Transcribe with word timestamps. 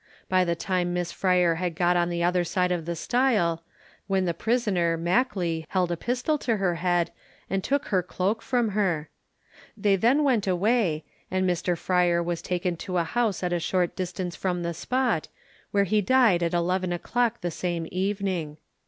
By 0.29 0.43
this 0.43 0.57
time 0.57 0.95
Miss 0.95 1.11
Fryer 1.11 1.53
had 1.61 1.75
got 1.75 1.95
on 1.95 2.09
the 2.09 2.23
other 2.23 2.43
side 2.43 2.71
of 2.71 2.85
the 2.85 2.95
stile, 2.95 3.61
when 4.07 4.25
the 4.25 4.33
prisoner, 4.33 4.97
Mackley, 4.97 5.67
held 5.69 5.91
a 5.91 5.95
pistol 5.95 6.39
to 6.39 6.57
her 6.57 6.73
head, 6.81 7.11
and 7.51 7.63
took 7.63 7.89
her 7.89 8.01
cloak 8.01 8.41
from 8.41 8.69
her. 8.69 9.09
They 9.77 9.95
then 9.95 10.23
went 10.23 10.47
away, 10.47 11.03
and 11.29 11.47
Mr. 11.47 11.77
Fryer 11.77 12.23
was 12.23 12.41
taken 12.41 12.77
to 12.77 12.97
a 12.97 13.03
house 13.03 13.43
at 13.43 13.53
a 13.53 13.59
short 13.59 13.95
distance 13.95 14.35
from 14.35 14.63
the 14.63 14.73
spot, 14.73 15.27
where 15.69 15.83
he 15.83 16.01
died 16.01 16.41
at 16.41 16.55
eleven 16.55 16.91
o'clock 16.91 17.41
the 17.41 17.51
same 17.51 17.87
evening. 17.91 18.57